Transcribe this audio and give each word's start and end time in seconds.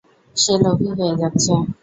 সে 0.35 0.53
লোভী 0.63 0.89
হয়ে 0.97 1.15
যাচ্ছে। 1.21 1.53